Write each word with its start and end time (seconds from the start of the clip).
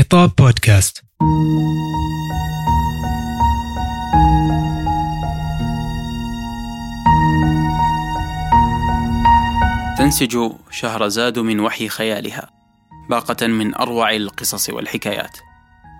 خطاب 0.00 0.32
بودكاست. 0.38 1.02
تنسج 9.98 10.52
شهرزاد 10.70 11.38
من 11.38 11.60
وحي 11.60 11.88
خيالها 11.88 12.50
باقة 13.10 13.46
من 13.46 13.74
أروع 13.74 14.16
القصص 14.16 14.70
والحكايات 14.70 15.38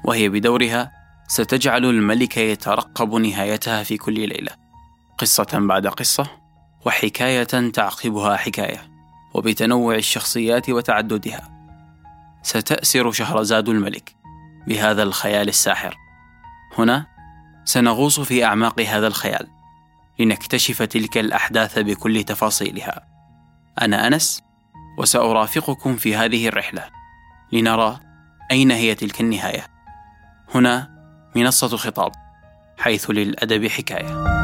وهي 0.05 0.29
بدورها 0.29 0.93
ستجعل 1.29 1.85
الملك 1.85 2.37
يترقب 2.37 3.15
نهايتها 3.15 3.83
في 3.83 3.97
كل 3.97 4.15
ليلة 4.15 4.53
قصة 5.19 5.49
بعد 5.53 5.87
قصة 5.87 6.27
وحكاية 6.87 7.71
تعقبها 7.71 8.37
حكاية 8.37 8.91
وبتنوع 9.35 9.95
الشخصيات 9.95 10.71
وتعددها. 10.71 11.60
ستأسر 12.43 13.13
شهرزاد 13.13 13.69
الملك 13.69 14.15
بهذا 14.67 15.03
الخيال 15.03 15.49
الساحر. 15.49 15.97
هنا 16.79 17.07
سنغوص 17.65 18.21
في 18.21 18.45
أعماق 18.45 18.81
هذا 18.81 19.07
الخيال 19.07 19.49
لنكتشف 20.19 20.83
تلك 20.83 21.19
الأحداث 21.19 21.79
بكل 21.79 22.25
تفاصيلها. 22.25 23.07
أنا 23.83 24.07
أنس 24.07 24.43
وسأرافقكم 24.99 25.97
في 25.97 26.17
هذه 26.17 26.49
الرحلة 26.49 26.85
لنرى 27.53 28.01
أين 28.51 28.71
هي 28.71 28.95
تلك 28.95 29.21
النهاية. 29.21 29.67
هنا 30.55 30.91
منصة 31.37 31.77
خطاب 31.77 32.13
حيث 32.79 33.11
للأدب 33.11 33.67
حكاية. 33.67 34.40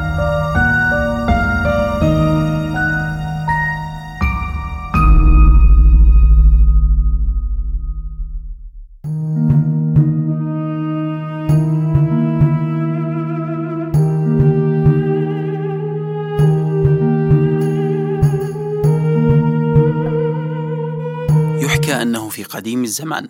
يحكى 21.86 22.02
أنه 22.02 22.28
في 22.28 22.44
قديم 22.44 22.84
الزمان. 22.84 23.28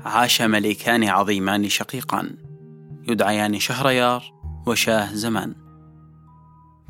عاش 0.00 0.42
ملكان 0.42 1.04
عظيمان 1.04 1.68
شقيقان 1.68 2.36
يدعيان 3.08 3.58
شهريار 3.58 4.24
وشاه 4.66 5.14
زمان. 5.14 5.54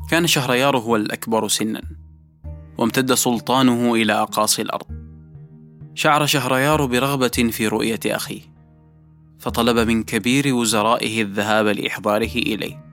كان 0.09 0.27
شهريار 0.27 0.77
هو 0.77 0.95
الأكبر 0.95 1.47
سنا 1.47 1.81
وامتد 2.77 3.13
سلطانه 3.13 3.95
إلى 3.95 4.13
أقاصي 4.13 4.61
الأرض. 4.61 4.85
شعر 5.95 6.25
شهريار 6.25 6.85
برغبة 6.85 7.49
في 7.51 7.67
رؤية 7.67 7.99
أخيه 8.05 8.41
فطلب 9.39 9.87
من 9.87 10.03
كبير 10.03 10.53
وزرائه 10.53 11.21
الذهاب 11.21 11.65
لإحضاره 11.65 12.35
إليه. 12.35 12.83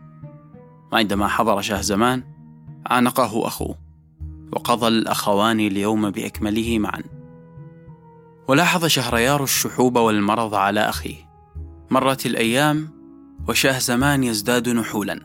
وعندما 0.93 1.29
حضر 1.29 1.61
شاه 1.61 1.81
زمان 1.81 2.23
عانقه 2.87 3.47
أخوه 3.47 3.79
وقضى 4.53 4.89
الأخوان 4.89 5.61
اليوم 5.61 6.11
بأكمله 6.11 6.79
معا. 6.79 7.14
ولاحظ 8.49 8.85
شهريار 8.87 9.43
الشحوب 9.43 9.97
والمرض 9.97 10.55
على 10.55 10.81
أخيه. 10.81 11.17
مرت 11.91 12.27
الأيام 12.27 12.91
وشاه 13.49 13.79
زمان 13.79 14.25
يزداد 14.25 14.69
نحولا 14.69 15.21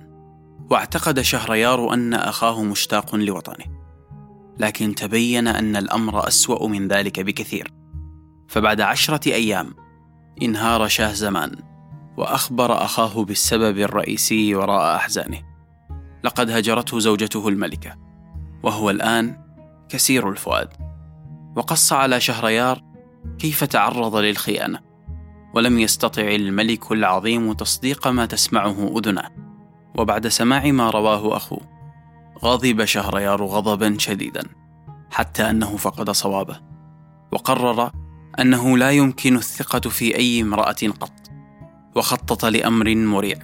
واعتقد 0.71 1.21
شهريار 1.21 1.93
أن 1.93 2.13
أخاه 2.13 2.63
مشتاق 2.63 3.15
لوطنه. 3.15 3.65
لكن 4.57 4.95
تبين 4.95 5.47
أن 5.47 5.75
الأمر 5.75 6.27
أسوأ 6.27 6.67
من 6.67 6.87
ذلك 6.87 7.19
بكثير. 7.19 7.73
فبعد 8.47 8.81
عشرة 8.81 9.33
أيام 9.33 9.73
انهار 10.41 10.87
شاه 10.87 11.13
زمان 11.13 11.55
وأخبر 12.17 12.83
أخاه 12.83 13.23
بالسبب 13.23 13.77
الرئيسي 13.77 14.55
وراء 14.55 14.95
أحزانه. 14.95 15.41
لقد 16.23 16.49
هجرته 16.49 16.99
زوجته 16.99 17.47
الملكة 17.47 17.95
وهو 18.63 18.89
الآن 18.89 19.37
كسير 19.89 20.29
الفؤاد. 20.29 20.69
وقص 21.55 21.93
على 21.93 22.19
شهريار 22.19 22.88
كيف 23.39 23.63
تعرض 23.63 24.15
للخيانة؟ 24.15 24.79
ولم 25.53 25.79
يستطع 25.79 26.21
الملك 26.21 26.91
العظيم 26.91 27.53
تصديق 27.53 28.07
ما 28.07 28.25
تسمعه 28.25 28.97
أذنه. 28.97 29.23
وبعد 29.97 30.27
سماع 30.27 30.71
ما 30.71 30.89
رواه 30.89 31.37
أخوه 31.37 31.61
غضب 32.43 32.85
شهريار 32.85 33.43
غضبا 33.43 33.95
شديدا 33.97 34.43
حتى 35.11 35.49
أنه 35.49 35.77
فقد 35.77 36.11
صوابه. 36.11 36.59
وقرر 37.31 37.91
أنه 38.39 38.77
لا 38.77 38.91
يمكن 38.91 39.35
الثقة 39.35 39.89
في 39.89 40.15
أي 40.15 40.41
امرأة 40.41 40.87
قط 40.99 41.31
وخطط 41.95 42.45
لأمر 42.45 42.95
مريع. 42.95 43.37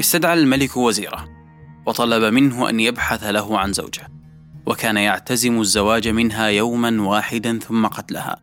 استدعى 0.00 0.34
الملك 0.34 0.76
وزيره 0.76 1.28
وطلب 1.86 2.34
منه 2.34 2.68
أن 2.68 2.80
يبحث 2.80 3.24
له 3.24 3.58
عن 3.58 3.72
زوجه 3.72 4.08
وكان 4.66 4.96
يعتزم 4.96 5.60
الزواج 5.60 6.08
منها 6.08 6.46
يوما 6.46 7.02
واحدا 7.02 7.58
ثم 7.58 7.86
قتلها 7.86 8.36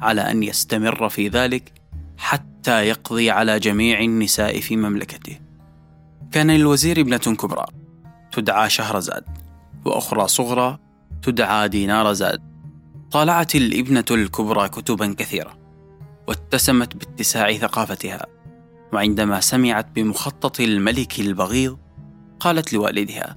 على 0.00 0.20
أن 0.20 0.42
يستمر 0.42 1.08
في 1.08 1.28
ذلك 1.28 1.72
حتى 2.16 2.88
يقضي 2.88 3.30
على 3.30 3.58
جميع 3.58 4.00
النساء 4.00 4.60
في 4.60 4.76
مملكته. 4.76 5.38
كان 6.32 6.50
للوزير 6.50 7.00
ابنة 7.00 7.16
كبرى 7.18 7.66
تدعى 8.32 8.70
شهرزاد 8.70 9.24
وأخرى 9.84 10.28
صغرى 10.28 10.78
تدعى 11.22 11.68
دينار 11.68 12.12
زاد. 12.12 12.42
طالعت 13.10 13.54
الابنة 13.54 14.04
الكبرى 14.10 14.68
كتبا 14.68 15.14
كثيره 15.18 15.58
واتسمت 16.28 16.96
باتساع 16.96 17.52
ثقافتها. 17.52 18.26
وعندما 18.94 19.40
سمعت 19.40 19.86
بمخطط 19.94 20.60
الملك 20.60 21.20
البغيض 21.20 21.78
قالت 22.40 22.72
لوالدها 22.72 23.36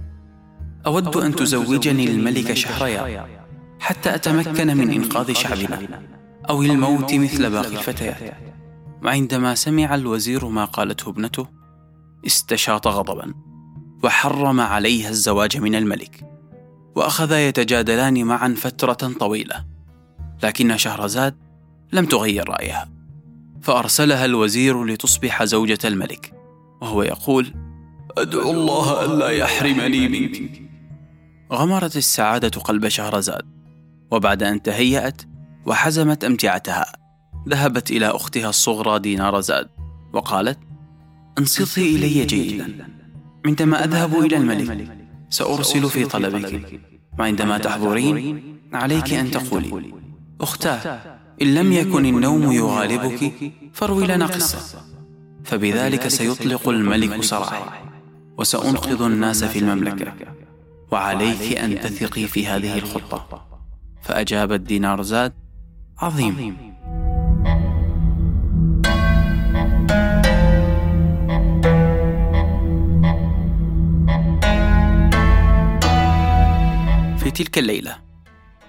أود 0.86 1.18
أن 1.18 1.36
تزوجني 1.36 2.08
الملك 2.08 2.54
شهريار 2.54 3.28
حتى 3.80 4.16
أتمكن 4.16 4.78
من 4.78 4.92
إنقاذ 4.92 5.34
شعبنا 5.34 6.02
أو 6.50 6.62
الموت 6.62 7.14
مثل 7.14 7.50
باقي 7.50 7.68
الفتيات 7.68 8.34
وعندما 9.04 9.56
سمع 9.56 9.96
الوزير 9.96 10.48
ما 10.48 10.66
قالته 10.66 11.10
ابنته 11.10 11.48
استشاط 12.28 12.88
غضبا 12.88 13.34
وحرم 14.04 14.60
عليها 14.60 15.10
الزواج 15.10 15.58
من 15.58 15.76
الملك 15.76 16.24
وأخذا 16.96 17.48
يتجادلان 17.48 18.24
معا 18.24 18.56
فترة 18.58 19.14
طويلة 19.20 19.66
لكن 20.44 20.78
شهرزاد 20.78 21.36
لم 21.94 22.06
تغير 22.06 22.50
رأيها. 22.50 22.97
فأرسلها 23.62 24.26
الوزير 24.26 24.84
لتصبح 24.84 25.44
زوجة 25.44 25.80
الملك 25.86 26.34
وهو 26.82 27.04
يقول 27.04 27.54
أدعو 28.18 28.52
الله 28.52 29.06
ألا 29.06 29.30
يحرمني 29.30 30.08
منك. 30.08 30.62
غمرت 31.54 31.98
السعادة 31.98 32.62
قلب 32.62 32.88
شهرزاد 32.88 33.46
وبعد 34.12 34.44
أن 34.44 34.62
تهيأت 34.62 35.22
وحزمت 35.66 36.24
أمتعتها 36.24 36.86
ذهبت 37.50 37.92
إلى 37.92 38.08
أختها 38.08 38.50
الصغرى 38.50 39.00
دينار 39.00 39.40
زاد 39.42 39.70
وقالت 40.14 40.60
انصتي 41.40 41.96
إلي 41.96 42.26
جيدا 42.26 42.88
عندما 43.46 43.84
أذهب 43.84 44.20
إلى 44.20 44.38
الملك 44.38 44.98
سأرسل 45.30 45.90
في 45.90 46.06
طلبك 46.06 46.82
وعندما 47.20 47.58
تحضرين 47.58 48.44
عليك 48.74 49.14
أن 49.14 49.32
تقولي 49.32 49.94
أختاه. 50.42 51.17
إن 51.42 51.56
لم 51.56 51.74
يكن 51.74 52.06
النوم 52.06 52.52
يغالبك 52.52 53.34
فاروي 53.74 54.08
لنا 54.08 54.26
قصة. 54.26 54.82
فبذلك 55.44 56.08
سيطلق 56.08 56.70
الملك 56.70 57.24
سراحي 57.24 57.64
وسأنقذ 58.38 59.02
الناس 59.02 59.44
في 59.44 59.60
المملكة. 59.60 60.14
وعليك 60.92 61.58
أن 61.58 61.80
تثقي 61.80 62.28
في 62.28 62.48
هذه 62.48 62.78
الخطة. 62.78 63.48
فاجابت 64.02 64.60
دينار 64.60 65.02
زاد 65.02 65.34
عظيم. 65.98 66.58
في 77.18 77.32
تلك 77.32 77.58
الليلة 77.58 78.07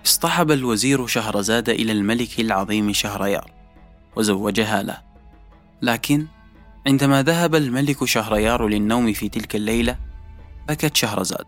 اصطحب 0.08 0.50
الوزير 0.50 1.06
شهرزاد 1.06 1.69
إلى 1.69 1.93
الملك 1.93 2.40
العظيم 2.40 2.93
شهريار 2.93 3.50
وزوجها 4.16 4.82
له. 4.82 4.99
لكن 5.82 6.26
عندما 6.87 7.22
ذهب 7.22 7.55
الملك 7.55 8.05
شهريار 8.05 8.69
للنوم 8.69 9.12
في 9.12 9.28
تلك 9.28 9.56
الليلة 9.56 9.96
بكت 10.69 10.96
شهرزاد. 10.96 11.44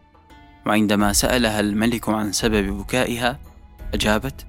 وعندما 0.66 1.12
سألها 1.12 1.60
الملك 1.60 2.08
عن 2.08 2.32
سبب 2.32 2.66
بكائها 2.78 3.38
أجابت 3.94 4.46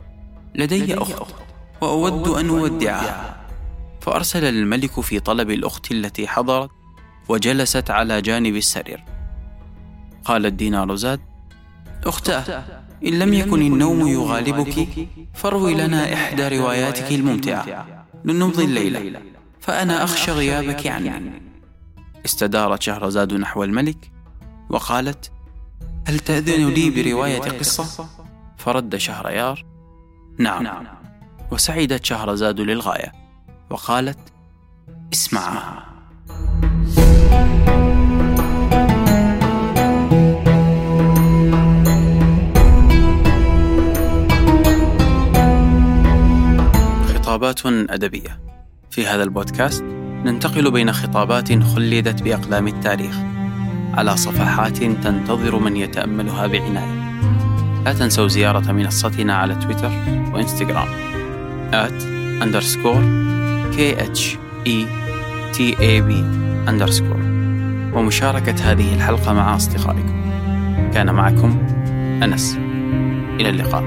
لدي 0.56 0.98
أخت 0.98 1.34
وأود 1.82 2.28
أن 2.28 2.50
أودعها. 2.50 3.48
فأرسل 4.02 4.44
الملك 4.44 5.00
في 5.02 5.20
طلب 5.20 5.50
الأخت 5.50 5.92
التي 5.92 6.28
حضرت 6.28 6.70
وجلست 7.30 7.92
على 7.92 8.22
جانب 8.22 8.56
السرير. 8.56 9.04
قالت 10.26 10.54
دينار 10.54 10.96
زاد 10.96 11.20
أختاه. 12.06 12.64
إن 13.06 13.20
لم 13.20 13.34
يكن 13.34 13.62
النوم 13.62 14.08
يغالبك 14.08 14.88
فاروي 15.34 15.74
لنا 15.74 16.14
إحدى 16.14 16.48
رواياتك 16.58 17.12
الممتعة. 17.12 18.06
لنمضي 18.26 18.64
الليلة. 18.64 19.22
فأنا 19.60 20.04
أخشى 20.04 20.32
غيابك 20.32 20.88
عني 20.88 21.42
استدارت 22.26 22.82
شهرزاد 22.82 23.34
نحو 23.34 23.64
الملك 23.64 24.12
وقالت 24.70 25.32
هل 26.08 26.20
تأذن 26.20 26.70
لي 26.70 26.90
برواية 26.90 27.40
قصة؟ 27.40 28.06
فرد 28.58 28.96
شهريار 28.96 29.66
نعم. 30.38 30.68
وسعدت 31.52 32.06
شهرزاد 32.06 32.60
للغاية 32.60 33.12
وقالت 33.70 34.20
اسمعها 35.14 35.91
خطابات 47.42 47.90
أدبية. 47.90 48.40
في 48.90 49.08
هذا 49.08 49.24
البودكاست 49.24 49.84
ننتقل 50.26 50.72
بين 50.72 50.92
خطابات 50.92 51.64
خلدت 51.64 52.24
بأقلام 52.24 52.68
التاريخ 52.68 53.16
على 53.94 54.18
صفحات 54.18 54.78
تنتظر 54.78 55.60
من 55.60 55.78
يتأملها 55.78 56.48
بعناية. 56.48 57.02
لا 57.86 57.94
تنسوا 57.94 58.28
زيارة 58.28 58.72
منصتنا 58.72 59.36
على 59.36 59.56
تويتر 59.56 59.92
وإنستغرام 60.34 60.88
at 61.72 62.02
underscore 62.44 63.04
khetab 63.76 64.18
underscore. 66.68 67.26
ومشاركة 67.94 68.72
هذه 68.72 68.96
الحلقة 68.96 69.34
مع 69.34 69.56
أصدقائكم. 69.56 70.32
كان 70.94 71.14
معكم 71.14 71.68
أنس. 72.24 72.58
إلى 73.40 73.50
اللقاء. 73.50 73.84